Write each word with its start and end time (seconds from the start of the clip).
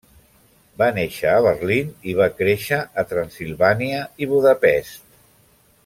Va 0.81 0.85
néixer 0.95 1.33
a 1.33 1.43
Berlín 1.47 1.91
i 2.13 2.15
va 2.21 2.29
créixer 2.39 2.79
a 3.03 3.05
Transsilvània 3.13 4.01
i 4.25 4.31
Budapest. 4.33 5.05